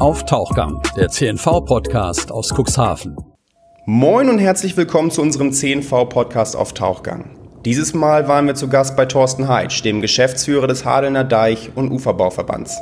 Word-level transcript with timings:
auf 0.00 0.24
Tauchgang, 0.24 0.80
der 0.96 1.10
CNV-Podcast 1.10 2.32
aus 2.32 2.54
Cuxhaven. 2.54 3.18
Moin 3.84 4.30
und 4.30 4.38
herzlich 4.38 4.74
willkommen 4.78 5.10
zu 5.10 5.20
unserem 5.20 5.52
CNV-Podcast 5.52 6.56
auf 6.56 6.72
Tauchgang. 6.72 7.36
Dieses 7.66 7.92
Mal 7.92 8.26
waren 8.26 8.46
wir 8.46 8.54
zu 8.54 8.68
Gast 8.68 8.96
bei 8.96 9.04
Thorsten 9.04 9.46
Heitsch, 9.46 9.84
dem 9.84 10.00
Geschäftsführer 10.00 10.66
des 10.66 10.86
Hadelner 10.86 11.24
Deich- 11.24 11.72
und 11.74 11.92
Uferbauverbands. 11.92 12.78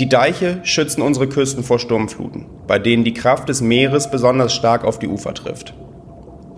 Die 0.00 0.08
Deiche 0.08 0.58
schützen 0.64 1.02
unsere 1.02 1.28
Küsten 1.28 1.62
vor 1.62 1.78
Sturmfluten, 1.78 2.46
bei 2.66 2.80
denen 2.80 3.04
die 3.04 3.14
Kraft 3.14 3.48
des 3.48 3.60
Meeres 3.60 4.10
besonders 4.10 4.52
stark 4.52 4.84
auf 4.84 4.98
die 4.98 5.08
Ufer 5.08 5.34
trifft. 5.34 5.74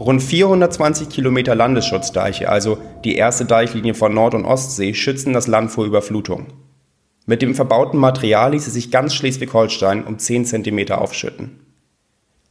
Rund 0.00 0.22
420 0.22 1.11
Kilometer 1.11 1.54
Landesschutzdeiche, 1.54 2.48
also 2.48 2.79
die 3.04 3.16
erste 3.16 3.45
Deichlinie 3.45 3.93
von 3.93 4.14
Nord- 4.14 4.34
und 4.34 4.46
Ostsee, 4.46 4.95
schützen 4.95 5.34
das 5.34 5.48
Land 5.48 5.70
vor 5.70 5.84
Überflutung. 5.84 6.46
Mit 7.25 7.41
dem 7.41 7.55
verbauten 7.55 7.98
Material 7.98 8.52
ließe 8.52 8.70
sich 8.70 8.91
ganz 8.91 9.15
Schleswig-Holstein 9.15 10.05
um 10.05 10.19
10 10.19 10.45
cm 10.45 10.91
aufschütten. 10.91 11.60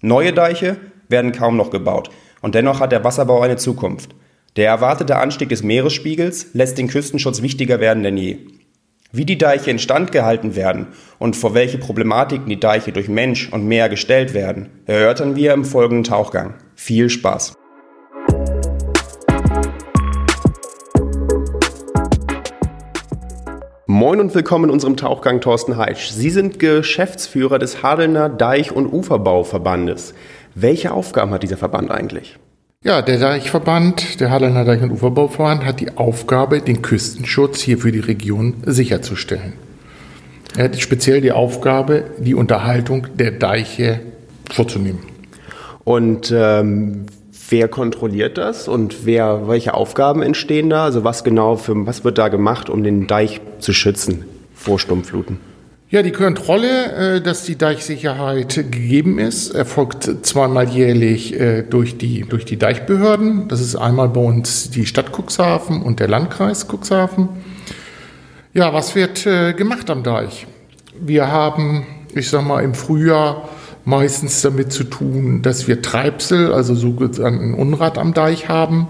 Neue 0.02 0.34
Deiche 0.34 0.78
werden 1.10 1.34
kaum 1.34 1.58
noch 1.58 1.72
gebaut 1.72 2.10
und 2.42 2.56
dennoch 2.56 2.80
hat 2.80 2.92
der 2.92 3.04
Wasserbau 3.04 3.42
eine 3.42 3.58
Zukunft. 3.58 4.16
Der 4.56 4.68
erwartete 4.68 5.18
Anstieg 5.18 5.50
des 5.50 5.64
Meeresspiegels 5.64 6.54
lässt 6.54 6.78
den 6.78 6.88
Küstenschutz 6.88 7.42
wichtiger 7.42 7.80
werden 7.80 8.04
denn 8.04 8.18
je. 8.18 8.40
Wie 9.12 9.26
die 9.26 9.38
Deiche 9.38 9.72
instand 9.72 10.14
gehalten 10.14 10.56
werden 10.56 10.88
und 11.20 11.36
vor 11.36 11.54
welche 11.54 11.78
Problematiken 11.78 12.48
die 12.48 12.60
Deiche 12.60 12.94
durch 12.94 13.10
Mensch 13.10 13.52
und 13.52 13.68
Meer 13.68 13.90
gestellt 13.90 14.34
werden, 14.34 14.70
erörtern 14.86 15.36
wir 15.36 15.54
im 15.54 15.66
folgenden 15.66 16.06
Tauchgang. 16.06 16.56
Viel 16.76 17.10
Spaß! 17.10 17.61
Moin 23.94 24.22
und 24.22 24.34
willkommen 24.34 24.64
in 24.64 24.70
unserem 24.70 24.96
Tauchgang 24.96 25.42
Thorsten 25.42 25.76
Heitsch. 25.76 26.12
Sie 26.12 26.30
sind 26.30 26.60
Geschäftsführer 26.60 27.60
des 27.60 27.84
Hadelner 27.84 28.30
Deich- 28.30 28.72
und 28.72 28.86
Uferbauverbandes. 28.86 30.14
Welche 30.56 30.94
Aufgaben 30.94 31.32
hat 31.32 31.44
dieser 31.44 31.58
Verband 31.58 31.92
eigentlich? 31.92 32.40
Ja, 32.86 33.02
der 33.02 33.20
Deichverband, 33.20 34.22
der 34.22 34.32
Hadelner 34.32 34.64
Deich- 34.64 34.82
und 34.82 34.92
Uferbauverband, 34.92 35.66
hat 35.66 35.82
die 35.82 35.98
Aufgabe, 35.98 36.62
den 36.62 36.82
Küstenschutz 36.82 37.60
hier 37.60 37.80
für 37.80 37.92
die 37.92 38.00
Region 38.00 38.64
sicherzustellen. 38.66 39.52
Er 40.56 40.64
hat 40.64 40.80
speziell 40.80 41.20
die 41.20 41.34
Aufgabe, 41.34 42.06
die 42.18 42.34
Unterhaltung 42.34 43.08
der 43.16 43.32
Deiche 43.32 44.00
vorzunehmen. 44.50 45.00
Und 45.84 46.34
ähm, 46.34 47.08
Wer 47.52 47.68
kontrolliert 47.68 48.38
das 48.38 48.70
und 48.70 49.06
wer, 49.06 49.50
welche 49.50 49.74
Aufgaben 49.74 50.22
entstehen 50.22 50.70
da? 50.70 50.86
Also 50.86 51.04
was 51.04 51.26
genau 51.26 51.58
für, 51.58 51.86
was 51.86 52.06
wird 52.06 52.18
da 52.18 52.30
gemacht, 52.30 52.70
um 52.70 52.82
den 52.82 53.08
Deich 53.08 53.42
zu 53.60 53.74
schützen 53.74 54.24
vor 54.56 54.80
Sturmfluten? 54.80 55.38
Ja, 55.90 56.02
die 56.02 56.14
Kontrolle, 56.14 57.18
äh, 57.18 57.22
dass 57.22 57.44
die 57.44 57.58
Deichsicherheit 57.58 58.56
gegeben 58.56 59.20
ist, 59.20 59.54
erfolgt 59.54 60.10
zweimal 60.26 60.70
jährlich 60.70 61.38
äh, 61.38 61.64
durch 61.64 61.98
die, 61.98 62.22
durch 62.22 62.46
die 62.46 62.56
Deichbehörden. 62.56 63.50
Das 63.50 63.60
ist 63.60 63.76
einmal 63.76 64.08
bei 64.08 64.22
uns 64.22 64.70
die 64.70 64.86
Stadt 64.86 65.12
Cuxhaven 65.12 65.82
und 65.82 66.00
der 66.00 66.08
Landkreis 66.08 66.68
Cuxhaven. 66.70 67.28
Ja, 68.54 68.74
was 68.74 68.96
wird 68.96 69.26
äh, 69.26 69.52
gemacht 69.52 69.90
am 69.90 70.04
Deich? 70.04 70.48
Wir 70.98 71.30
haben, 71.30 71.86
ich 72.16 72.30
sag 72.30 72.46
mal, 72.46 72.64
im 72.64 72.76
Frühjahr 72.76 73.50
meistens 73.86 74.42
damit 74.42 74.72
zu 74.72 74.84
tun, 74.84 75.42
dass 75.42 75.68
wir 75.68 75.82
Treibsel, 75.82 76.54
also 76.54 76.76
sogenannten 76.76 77.54
Unrat 77.54 77.98
am 77.98 78.14
Deich 78.14 78.50
haben, 78.50 78.88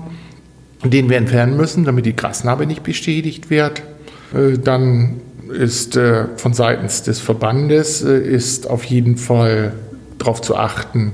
den 0.84 1.10
wir 1.10 1.18
entfernen 1.18 1.58
müssen, 1.58 1.84
damit 1.84 2.06
die 2.06 2.16
Grasnarbe 2.16 2.66
nicht 2.66 2.84
beschädigt 2.84 3.50
wird. 3.50 3.84
Äh, 4.34 4.58
dann 4.58 5.22
ist 5.54 5.98
äh, 5.98 6.26
von 6.38 6.54
seitens 6.54 7.04
des 7.04 7.20
Verbandes 7.20 8.02
äh, 8.04 8.18
ist 8.20 8.70
auf 8.70 8.84
jeden 8.86 9.18
Fall 9.18 9.74
darauf 10.18 10.42
zu 10.42 10.56
achten, 10.56 11.14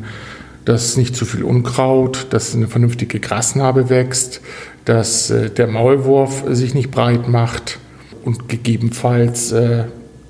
dass 0.66 0.98
nicht 0.98 1.16
zu 1.16 1.26
viel 1.26 1.44
Unkraut, 1.44 2.28
dass 2.32 2.54
eine 2.54 2.68
vernünftige 2.68 3.20
Grasnarbe 3.20 3.90
wächst, 3.90 4.42
dass 4.84 5.34
der 5.58 5.68
Maulwurf 5.68 6.44
sich 6.50 6.74
nicht 6.74 6.92
breit 6.92 7.28
macht 7.28 7.78
und 8.24 8.48
gegebenenfalls 8.48 9.54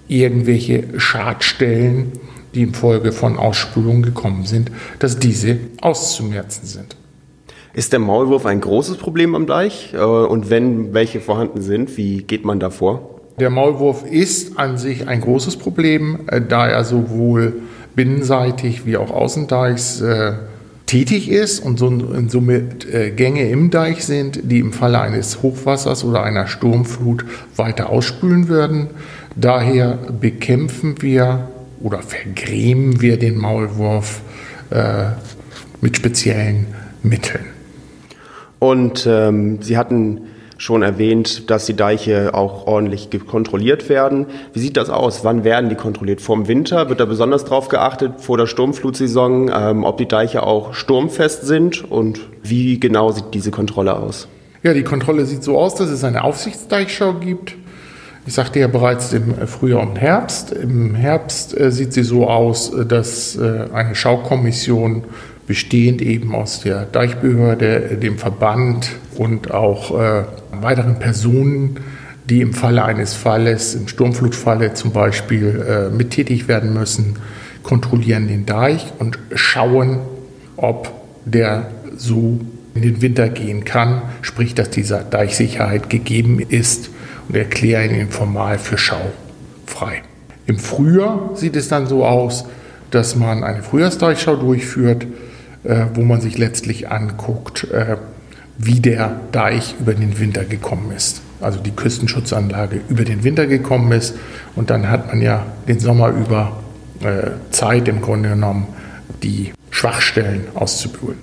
irgendwelche 0.07 0.99
Schadstellen 0.99 2.11
die 2.57 2.63
infolge 2.63 3.11
von 3.11 3.37
Ausspülungen 3.37 4.01
gekommen 4.01 4.45
sind, 4.45 4.71
dass 4.99 5.19
diese 5.19 5.57
auszumerzen 5.79 6.65
sind. 6.65 6.95
Ist 7.73 7.93
der 7.93 7.99
Maulwurf 7.99 8.47
ein 8.47 8.59
großes 8.59 8.97
Problem 8.97 9.35
am 9.35 9.45
Deich? 9.45 9.93
Äh, 9.93 9.97
und 9.97 10.49
wenn 10.49 10.93
welche 10.93 11.21
vorhanden 11.21 11.61
sind, 11.61 11.95
wie 11.95 12.23
geht 12.23 12.43
man 12.43 12.59
da 12.59 12.71
vor? 12.71 13.21
Der 13.39 13.51
Maulwurf 13.51 14.03
ist 14.09 14.57
an 14.57 14.79
sich 14.79 15.07
ein 15.07 15.21
großes 15.21 15.57
Problem, 15.57 16.21
äh, 16.25 16.41
da 16.41 16.67
er 16.67 16.83
sowohl 16.83 17.61
binnenseitig 17.95 18.87
wie 18.87 18.97
auch 18.97 19.11
außendeichs 19.11 20.01
äh, 20.01 20.33
tätig 20.87 21.29
ist 21.29 21.59
und 21.59 21.77
somit 21.77 22.91
äh, 22.91 23.11
Gänge 23.11 23.47
im 23.49 23.69
Deich 23.69 24.05
sind, 24.05 24.39
die 24.51 24.59
im 24.59 24.73
Falle 24.73 24.99
eines 24.99 25.43
Hochwassers 25.43 26.03
oder 26.03 26.23
einer 26.23 26.47
Sturmflut 26.47 27.25
weiter 27.55 27.89
ausspülen 27.89 28.47
würden. 28.47 28.87
Daher 29.35 29.99
bekämpfen 30.19 30.95
wir 31.01 31.49
oder 31.81 32.01
vergrämen 32.01 33.01
wir 33.01 33.17
den 33.17 33.37
Maulwurf 33.37 34.21
äh, 34.69 35.05
mit 35.81 35.97
speziellen 35.97 36.67
Mitteln. 37.03 37.45
Und 38.59 39.07
ähm, 39.09 39.61
Sie 39.61 39.77
hatten 39.77 40.21
schon 40.57 40.81
erwähnt, 40.81 41.49
dass 41.51 41.67
die 41.67 41.75
Deiche 41.75 42.33
auch 42.33 42.65
ordentlich 42.65 43.09
kontrolliert 43.27 43.89
werden. 43.89 44.25
Wie 44.53 44.59
sieht 44.59 44.75
das 44.75 44.89
aus? 44.89 45.23
Wann 45.23 45.43
werden 45.43 45.69
die 45.69 45.75
kontrolliert? 45.75 46.19
Vorm 46.19 46.47
Winter 46.47 46.89
wird 46.89 46.99
da 46.99 47.05
besonders 47.05 47.45
drauf 47.45 47.67
geachtet, 47.67 48.13
vor 48.17 48.37
der 48.37 48.47
Sturmflutsaison, 48.47 49.51
ähm, 49.53 49.83
ob 49.83 49.97
die 49.97 50.07
Deiche 50.07 50.43
auch 50.43 50.73
sturmfest 50.73 51.45
sind 51.45 51.89
und 51.89 52.21
wie 52.41 52.79
genau 52.79 53.11
sieht 53.11 53.25
diese 53.33 53.51
Kontrolle 53.51 53.97
aus? 53.97 54.27
Ja, 54.63 54.73
die 54.73 54.83
Kontrolle 54.83 55.25
sieht 55.25 55.43
so 55.43 55.57
aus, 55.57 55.75
dass 55.75 55.89
es 55.89 56.03
eine 56.03 56.23
Aufsichtsdeichschau 56.23 57.13
gibt 57.13 57.55
ich 58.27 58.33
sagte 58.33 58.59
ja 58.59 58.67
bereits 58.67 59.13
im 59.13 59.47
Frühjahr 59.47 59.81
und 59.81 59.99
Herbst. 59.99 60.51
Im 60.51 60.95
Herbst 60.95 61.57
äh, 61.57 61.71
sieht 61.71 61.93
sie 61.93 62.03
so 62.03 62.29
aus, 62.29 62.73
äh, 62.73 62.85
dass 62.85 63.37
äh, 63.37 63.67
eine 63.73 63.95
Schaukommission 63.95 65.05
bestehend 65.47 66.01
eben 66.01 66.35
aus 66.35 66.59
der 66.59 66.83
Deichbehörde, 66.83 67.97
dem 68.01 68.17
Verband 68.17 68.89
und 69.15 69.51
auch 69.51 69.97
weiteren 70.51 70.99
Personen, 70.99 71.79
die 72.29 72.41
im 72.41 72.53
Falle 72.53 72.83
eines 72.83 73.13
Falles, 73.13 73.73
im 73.73 73.87
Sturmflutfalle 73.87 74.73
zum 74.73 74.91
Beispiel, 74.91 75.63
äh, 75.65 75.95
mittätig 75.95 76.49
werden 76.49 76.73
müssen, 76.73 77.15
kontrollieren 77.63 78.27
den 78.27 78.45
Deich 78.45 78.91
und 78.99 79.19
schauen, 79.35 79.99
ob 80.57 80.91
der 81.23 81.67
so 81.95 82.41
in 82.75 82.81
den 82.81 83.01
Winter 83.01 83.29
gehen 83.29 83.63
kann, 83.63 84.01
sprich, 84.21 84.53
dass 84.53 84.69
dieser 84.69 84.99
Deichsicherheit 84.99 85.89
gegeben 85.89 86.39
ist 86.41 86.89
und 87.27 87.35
erkläre 87.35 87.85
ihn 87.87 88.09
formal 88.09 88.57
für 88.57 88.77
Schau 88.77 89.11
frei. 89.65 90.01
Im 90.45 90.59
Frühjahr 90.59 91.31
sieht 91.33 91.55
es 91.55 91.67
dann 91.67 91.87
so 91.87 92.05
aus, 92.05 92.45
dass 92.91 93.15
man 93.15 93.43
eine 93.43 93.63
Frühjahrsdeichschau 93.63 94.37
durchführt, 94.37 95.05
äh, 95.63 95.85
wo 95.93 96.01
man 96.01 96.21
sich 96.21 96.37
letztlich 96.37 96.89
anguckt, 96.89 97.65
äh, 97.65 97.97
wie 98.57 98.79
der 98.79 99.19
Deich 99.31 99.75
über 99.79 99.93
den 99.93 100.19
Winter 100.19 100.45
gekommen 100.45 100.91
ist. 100.95 101.21
Also 101.41 101.59
die 101.59 101.71
Küstenschutzanlage 101.71 102.79
über 102.89 103.03
den 103.03 103.23
Winter 103.23 103.45
gekommen 103.45 103.91
ist. 103.91 104.15
Und 104.55 104.69
dann 104.69 104.89
hat 104.89 105.07
man 105.07 105.21
ja 105.21 105.45
den 105.67 105.79
Sommer 105.79 106.09
über 106.09 106.53
äh, 107.01 107.31
Zeit 107.51 107.87
im 107.87 108.01
Grunde 108.01 108.29
genommen, 108.29 108.67
die 109.21 109.51
Schwachstellen 109.69 110.45
auszubügeln. 110.55 111.19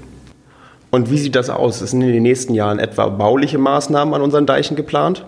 Und 0.91 1.11
wie 1.11 1.19
sieht 1.19 1.35
das 1.35 1.51
aus? 1.51 1.81
Sind 1.81 2.03
in 2.03 2.13
den 2.13 2.23
nächsten 2.23 2.55
Jahren 2.55 2.79
etwa 2.79 3.09
bauliche 3.09 3.59
Maßnahmen 3.59 4.15
an 4.15 4.23
unseren 4.23 4.47
Deichen 4.47 4.77
geplant? 4.77 5.25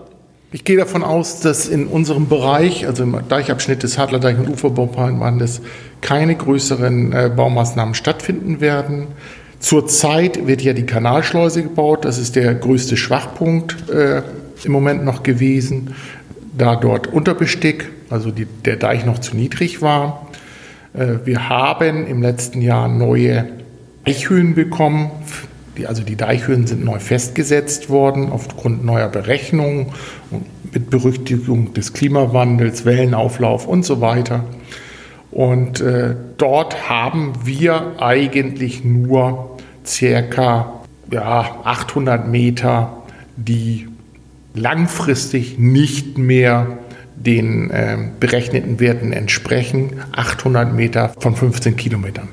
Ich 0.53 0.63
gehe 0.63 0.77
davon 0.77 1.03
aus, 1.03 1.41
dass 1.41 1.67
in 1.67 1.87
unserem 1.87 2.29
Bereich, 2.29 2.87
also 2.87 3.03
im 3.03 3.19
Deichabschnitt 3.27 3.83
des 3.83 3.97
Hadlerdeich- 3.97 4.39
und 4.39 4.47
Uferbauverbandes, 4.47 5.61
keine 5.99 6.35
größeren 6.35 7.11
äh, 7.11 7.29
Baumaßnahmen 7.35 7.93
stattfinden 7.95 8.61
werden. 8.61 9.07
Zurzeit 9.59 10.47
wird 10.47 10.61
ja 10.61 10.71
die 10.71 10.85
Kanalschleuse 10.85 11.63
gebaut. 11.63 12.05
Das 12.05 12.17
ist 12.17 12.37
der 12.37 12.55
größte 12.55 12.95
Schwachpunkt 12.95 13.89
äh, 13.89 14.21
im 14.63 14.71
Moment 14.71 15.03
noch 15.03 15.21
gewesen, 15.21 15.95
da 16.57 16.77
dort 16.77 17.07
Unterbestick, 17.07 17.89
also 18.09 18.31
die, 18.31 18.45
der 18.45 18.77
Deich 18.77 19.05
noch 19.05 19.19
zu 19.19 19.35
niedrig 19.35 19.81
war. 19.81 20.29
Äh, 20.93 21.25
wir 21.25 21.49
haben 21.49 22.07
im 22.07 22.21
letzten 22.21 22.61
Jahr 22.61 22.87
neue 22.87 23.49
Eichhöhen 24.05 24.55
bekommen 24.55 25.11
die, 25.77 25.87
also 25.87 26.03
die 26.03 26.15
Deichhöhen 26.15 26.67
sind 26.67 26.83
neu 26.83 26.99
festgesetzt 26.99 27.89
worden 27.89 28.31
aufgrund 28.31 28.83
neuer 28.83 29.09
Berechnungen 29.09 29.87
mit 30.73 30.89
Berücksichtigung 30.89 31.73
des 31.73 31.93
Klimawandels, 31.93 32.85
Wellenauflauf 32.85 33.67
und 33.67 33.85
so 33.85 34.01
weiter. 34.01 34.43
Und 35.31 35.81
äh, 35.81 36.15
dort 36.37 36.89
haben 36.89 37.33
wir 37.43 37.95
eigentlich 37.99 38.83
nur 38.83 39.57
circa 39.85 40.81
ja, 41.11 41.57
800 41.63 42.27
Meter, 42.27 43.03
die 43.35 43.87
langfristig 44.53 45.59
nicht 45.59 46.17
mehr 46.17 46.77
den 47.15 47.69
äh, 47.71 47.97
berechneten 48.19 48.79
Werten 48.79 49.11
entsprechen. 49.11 50.01
800 50.13 50.73
Meter 50.73 51.13
von 51.19 51.35
15 51.35 51.75
Kilometern. 51.75 52.29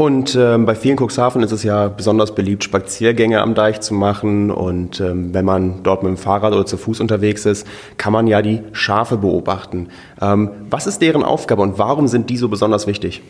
Und 0.00 0.34
ähm, 0.34 0.64
bei 0.64 0.74
vielen 0.74 0.96
Cuxhaven 0.96 1.42
ist 1.42 1.52
es 1.52 1.62
ja 1.62 1.88
besonders 1.88 2.34
beliebt, 2.34 2.64
Spaziergänge 2.64 3.42
am 3.42 3.54
Deich 3.54 3.82
zu 3.82 3.92
machen. 3.92 4.50
Und 4.50 4.98
ähm, 4.98 5.34
wenn 5.34 5.44
man 5.44 5.82
dort 5.82 6.02
mit 6.02 6.08
dem 6.08 6.16
Fahrrad 6.16 6.54
oder 6.54 6.64
zu 6.64 6.78
Fuß 6.78 7.00
unterwegs 7.00 7.44
ist, 7.44 7.66
kann 7.98 8.14
man 8.14 8.26
ja 8.26 8.40
die 8.40 8.62
Schafe 8.72 9.18
beobachten. 9.18 9.88
Ähm, 10.18 10.52
was 10.70 10.86
ist 10.86 11.02
deren 11.02 11.22
Aufgabe 11.22 11.60
und 11.60 11.78
warum 11.78 12.08
sind 12.08 12.30
die 12.30 12.38
so 12.38 12.48
besonders 12.48 12.86
wichtig? 12.86 13.20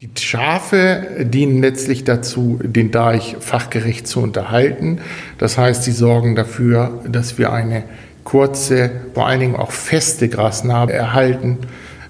Die 0.00 0.08
Schafe 0.18 1.26
dienen 1.26 1.60
letztlich 1.60 2.04
dazu, 2.04 2.58
den 2.62 2.90
Deich 2.90 3.36
fachgerecht 3.40 4.06
zu 4.06 4.22
unterhalten. 4.22 5.00
Das 5.36 5.58
heißt, 5.58 5.82
sie 5.82 5.92
sorgen 5.92 6.36
dafür, 6.36 7.02
dass 7.06 7.36
wir 7.36 7.52
eine 7.52 7.84
kurze, 8.24 8.90
vor 9.12 9.26
allen 9.26 9.40
Dingen 9.40 9.56
auch 9.56 9.72
feste 9.72 10.30
Grasnarbe 10.30 10.94
erhalten. 10.94 11.58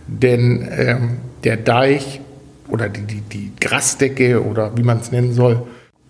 Denn 0.07 0.69
ähm, 0.71 1.17
der 1.43 1.57
Deich 1.57 2.21
oder 2.69 2.89
die, 2.89 3.03
die, 3.03 3.21
die 3.21 3.53
Grasdecke 3.61 4.43
oder 4.43 4.77
wie 4.77 4.83
man 4.83 4.99
es 4.99 5.13
nennen 5.13 5.33
soll, 5.33 5.63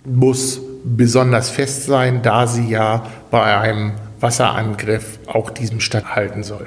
muss 0.05 0.61
besonders 0.85 1.51
fest 1.51 1.85
sein, 1.87 2.21
da 2.23 2.47
sie 2.47 2.69
ja 2.69 3.07
bei 3.31 3.59
einem 3.59 3.93
Wasserangriff 4.21 5.19
auch 5.27 5.51
diesem 5.51 5.81
standhalten 5.81 6.43
soll. 6.43 6.67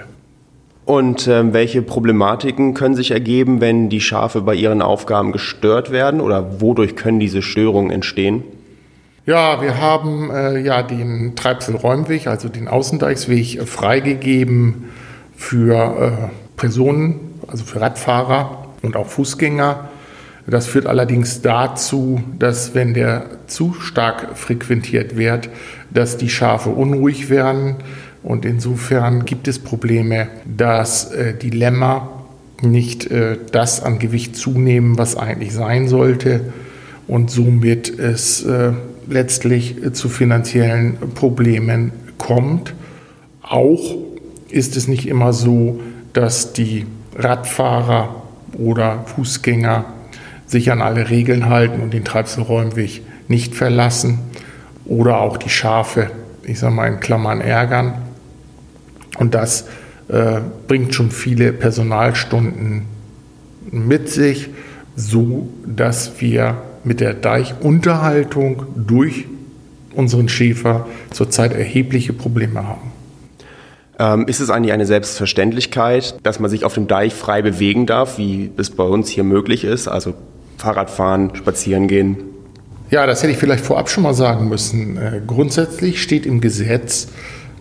Und 0.85 1.27
äh, 1.27 1.53
welche 1.53 1.81
Problematiken 1.81 2.73
können 2.73 2.95
sich 2.95 3.11
ergeben, 3.11 3.59
wenn 3.59 3.89
die 3.89 3.99
Schafe 3.99 4.41
bei 4.41 4.55
ihren 4.55 4.81
Aufgaben 4.81 5.33
gestört 5.33 5.91
werden 5.91 6.21
oder 6.21 6.61
wodurch 6.61 6.95
können 6.95 7.19
diese 7.19 7.41
Störungen 7.41 7.91
entstehen? 7.91 8.43
Ja, 9.25 9.61
wir 9.61 9.81
haben 9.81 10.31
äh, 10.31 10.57
ja 10.59 10.83
den 10.83 11.35
Treibselräumweg, 11.35 12.27
also 12.27 12.47
den 12.47 12.69
Außendeichsweg, 12.69 13.55
äh, 13.57 13.65
freigegeben 13.65 14.85
für 15.35 15.75
äh, 15.75 16.11
Personen, 16.55 17.33
also 17.45 17.65
für 17.65 17.81
Radfahrer 17.81 18.66
und 18.87 18.95
auch 18.95 19.07
Fußgänger. 19.07 19.89
Das 20.47 20.65
führt 20.65 20.87
allerdings 20.87 21.41
dazu, 21.41 22.23
dass 22.39 22.73
wenn 22.73 22.93
der 22.93 23.25
zu 23.47 23.73
stark 23.73 24.37
frequentiert 24.37 25.17
wird, 25.17 25.49
dass 25.91 26.17
die 26.17 26.29
Schafe 26.29 26.69
unruhig 26.69 27.29
werden. 27.29 27.75
Und 28.23 28.45
insofern 28.45 29.25
gibt 29.25 29.47
es 29.49 29.59
Probleme, 29.59 30.29
dass 30.45 31.11
äh, 31.11 31.33
die 31.33 31.49
Lämmer 31.49 32.23
nicht 32.61 33.11
äh, 33.11 33.37
das 33.51 33.83
an 33.83 33.99
Gewicht 33.99 34.37
zunehmen, 34.37 34.97
was 34.97 35.17
eigentlich 35.17 35.53
sein 35.53 35.89
sollte. 35.89 36.53
Und 37.07 37.29
somit 37.29 37.99
es 37.99 38.43
äh, 38.45 38.71
letztlich 39.09 39.83
äh, 39.83 39.91
zu 39.91 40.07
finanziellen 40.07 40.97
Problemen 41.13 41.91
kommt. 42.17 42.73
Auch 43.41 43.97
ist 44.49 44.77
es 44.77 44.87
nicht 44.87 45.07
immer 45.07 45.33
so, 45.33 45.81
dass 46.13 46.53
die 46.53 46.85
Radfahrer 47.17 48.26
oder 48.57 49.03
Fußgänger 49.05 49.85
sich 50.45 50.71
an 50.71 50.81
alle 50.81 51.09
Regeln 51.09 51.49
halten 51.49 51.81
und 51.81 51.93
den 51.93 52.05
Treibselräumweg 52.05 53.01
nicht 53.27 53.55
verlassen 53.55 54.19
oder 54.85 55.19
auch 55.19 55.37
die 55.37 55.49
Schafe, 55.49 56.11
ich 56.43 56.59
sage 56.59 56.73
mal 56.73 56.87
in 56.87 56.99
Klammern, 56.99 57.41
ärgern. 57.41 57.93
Und 59.17 59.35
das 59.35 59.67
äh, 60.07 60.39
bringt 60.67 60.95
schon 60.95 61.11
viele 61.11 61.51
Personalstunden 61.51 62.83
mit 63.69 64.09
sich, 64.09 64.49
so 64.95 65.49
dass 65.65 66.21
wir 66.21 66.61
mit 66.83 67.01
der 67.01 67.13
Deichunterhaltung 67.13 68.63
durch 68.75 69.25
unseren 69.93 70.29
Schäfer 70.29 70.87
zurzeit 71.11 71.53
erhebliche 71.53 72.13
Probleme 72.13 72.65
haben. 72.65 72.91
Ähm, 73.99 74.27
ist 74.27 74.39
es 74.39 74.49
eigentlich 74.49 74.73
eine 74.73 74.85
Selbstverständlichkeit, 74.85 76.15
dass 76.23 76.39
man 76.39 76.51
sich 76.51 76.65
auf 76.65 76.73
dem 76.73 76.87
Deich 76.87 77.13
frei 77.13 77.41
bewegen 77.41 77.85
darf, 77.85 78.17
wie 78.17 78.51
es 78.57 78.69
bei 78.69 78.83
uns 78.83 79.09
hier 79.09 79.23
möglich 79.23 79.63
ist? 79.63 79.87
Also 79.87 80.13
Fahrradfahren, 80.57 81.35
spazieren 81.35 81.87
gehen? 81.87 82.17
Ja, 82.89 83.05
das 83.05 83.21
hätte 83.21 83.33
ich 83.33 83.37
vielleicht 83.37 83.65
vorab 83.65 83.89
schon 83.89 84.03
mal 84.03 84.13
sagen 84.13 84.47
müssen. 84.49 84.97
Äh, 84.97 85.21
grundsätzlich 85.25 86.01
steht 86.01 86.25
im 86.25 86.41
Gesetz, 86.41 87.07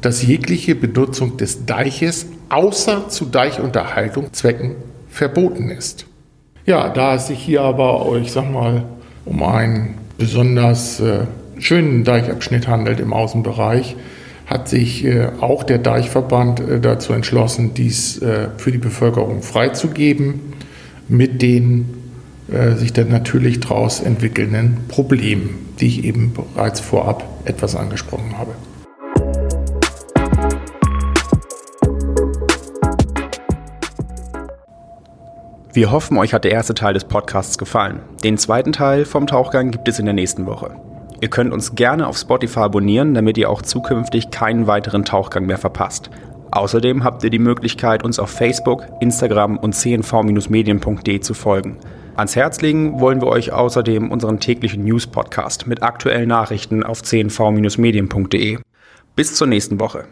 dass 0.00 0.22
jegliche 0.22 0.74
Benutzung 0.74 1.36
des 1.36 1.66
Deiches 1.66 2.26
außer 2.48 3.08
zu 3.08 3.24
Deichunterhaltung 3.24 4.32
Zwecken 4.32 4.76
verboten 5.08 5.70
ist. 5.70 6.06
Ja, 6.66 6.88
da 6.90 7.14
es 7.14 7.28
sich 7.28 7.38
hier 7.38 7.62
aber, 7.62 8.06
ich 8.20 8.32
sag 8.32 8.50
mal, 8.52 8.84
um 9.24 9.42
einen 9.42 9.94
besonders 10.18 11.00
äh, 11.00 11.26
schönen 11.58 12.04
Deichabschnitt 12.04 12.68
handelt 12.68 13.00
im 13.00 13.12
Außenbereich, 13.12 13.96
hat 14.46 14.68
sich 14.68 15.04
äh, 15.04 15.28
auch 15.40 15.64
der 15.64 15.78
Deichverband 15.78 16.60
äh, 16.60 16.80
dazu 16.80 17.12
entschlossen, 17.12 17.74
dies 17.74 18.22
äh, 18.22 18.48
für 18.56 18.70
die 18.70 18.78
Bevölkerung 18.78 19.42
freizugeben, 19.42 20.54
mit 21.08 21.42
den 21.42 22.02
sich 22.76 22.92
dann 22.92 23.08
natürlich 23.08 23.58
daraus 23.58 23.98
entwickelnden 23.98 24.76
Problemen, 24.86 25.66
die 25.80 25.88
ich 25.88 26.04
eben 26.04 26.32
bereits 26.32 26.78
vorab 26.78 27.24
etwas 27.44 27.74
angesprochen 27.74 28.38
habe. 28.38 28.52
Wir 35.72 35.90
hoffen, 35.90 36.18
euch 36.18 36.34
hat 36.34 36.44
der 36.44 36.52
erste 36.52 36.74
Teil 36.74 36.94
des 36.94 37.06
Podcasts 37.06 37.58
gefallen. 37.58 37.98
Den 38.22 38.38
zweiten 38.38 38.70
Teil 38.70 39.04
vom 39.06 39.26
Tauchgang 39.26 39.72
gibt 39.72 39.88
es 39.88 39.98
in 39.98 40.04
der 40.04 40.14
nächsten 40.14 40.46
Woche. 40.46 40.76
Ihr 41.20 41.28
könnt 41.28 41.52
uns 41.52 41.74
gerne 41.74 42.06
auf 42.06 42.18
Spotify 42.18 42.60
abonnieren, 42.60 43.14
damit 43.14 43.38
ihr 43.38 43.50
auch 43.50 43.62
zukünftig 43.62 44.30
keinen 44.30 44.66
weiteren 44.66 45.04
Tauchgang 45.04 45.46
mehr 45.46 45.58
verpasst. 45.58 46.10
Außerdem 46.50 47.04
habt 47.04 47.24
ihr 47.24 47.30
die 47.30 47.38
Möglichkeit, 47.38 48.04
uns 48.04 48.18
auf 48.18 48.30
Facebook, 48.30 48.86
Instagram 49.00 49.58
und 49.58 49.74
cnv-medien.de 49.74 51.20
zu 51.20 51.34
folgen. 51.34 51.78
Ans 52.16 52.34
Herz 52.34 52.60
legen 52.62 53.00
wollen 53.00 53.20
wir 53.20 53.28
euch 53.28 53.52
außerdem 53.52 54.10
unseren 54.10 54.40
täglichen 54.40 54.84
News-Podcast 54.84 55.66
mit 55.66 55.82
aktuellen 55.82 56.28
Nachrichten 56.28 56.82
auf 56.82 57.02
cnv-medien.de. 57.02 58.58
Bis 59.14 59.34
zur 59.34 59.46
nächsten 59.46 59.80
Woche. 59.80 60.04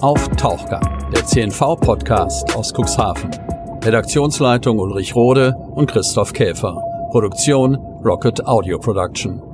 Auf 0.00 0.28
Tauchgang, 0.36 0.82
der 1.12 1.24
CNV-Podcast 1.24 2.54
aus 2.54 2.72
Cuxhaven. 2.72 3.30
Redaktionsleitung 3.82 4.78
Ulrich 4.78 5.14
Rode 5.14 5.54
und 5.72 5.90
Christoph 5.90 6.32
Käfer. 6.32 6.80
Produktion 7.10 7.76
Rocket 8.04 8.46
Audio 8.46 8.78
Production. 8.78 9.53